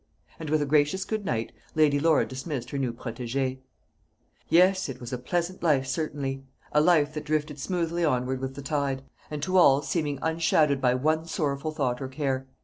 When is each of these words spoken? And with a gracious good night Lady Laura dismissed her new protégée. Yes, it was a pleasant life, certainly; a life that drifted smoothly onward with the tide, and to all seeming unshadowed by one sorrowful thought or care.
And 0.39 0.49
with 0.49 0.63
a 0.63 0.65
gracious 0.65 1.05
good 1.05 1.25
night 1.25 1.51
Lady 1.75 1.99
Laura 1.99 2.25
dismissed 2.27 2.71
her 2.71 2.79
new 2.79 2.91
protégée. 2.91 3.59
Yes, 4.49 4.89
it 4.89 4.99
was 4.99 5.13
a 5.13 5.19
pleasant 5.19 5.61
life, 5.61 5.85
certainly; 5.85 6.43
a 6.71 6.81
life 6.81 7.13
that 7.13 7.23
drifted 7.25 7.59
smoothly 7.59 8.03
onward 8.03 8.39
with 8.39 8.55
the 8.55 8.63
tide, 8.63 9.03
and 9.29 9.43
to 9.43 9.57
all 9.57 9.83
seeming 9.83 10.17
unshadowed 10.23 10.81
by 10.81 10.95
one 10.95 11.25
sorrowful 11.27 11.69
thought 11.71 12.01
or 12.01 12.07
care. 12.07 12.47